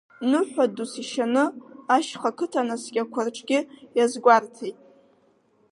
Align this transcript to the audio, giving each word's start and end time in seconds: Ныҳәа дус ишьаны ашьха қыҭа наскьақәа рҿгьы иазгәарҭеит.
Ныҳәа 0.29 0.65
дус 0.75 0.93
ишьаны 1.01 1.43
ашьха 1.95 2.37
қыҭа 2.37 2.67
наскьақәа 2.67 3.21
рҿгьы 3.27 3.59
иазгәарҭеит. 3.97 4.77